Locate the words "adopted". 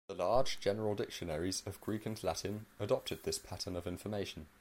2.79-3.21